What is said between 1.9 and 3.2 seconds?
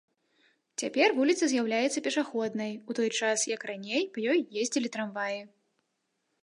пешаходнай, у той